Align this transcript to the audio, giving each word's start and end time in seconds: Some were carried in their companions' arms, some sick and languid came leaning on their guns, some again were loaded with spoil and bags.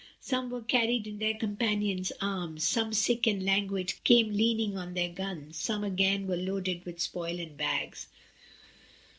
Some 0.19 0.49
were 0.49 0.63
carried 0.63 1.05
in 1.05 1.19
their 1.19 1.35
companions' 1.35 2.11
arms, 2.19 2.63
some 2.67 2.91
sick 2.91 3.27
and 3.27 3.45
languid 3.45 3.93
came 4.03 4.33
leaning 4.33 4.75
on 4.75 4.95
their 4.95 5.09
guns, 5.09 5.57
some 5.57 5.83
again 5.83 6.25
were 6.25 6.37
loaded 6.37 6.83
with 6.85 6.99
spoil 6.99 7.39
and 7.39 7.55
bags. 7.55 8.07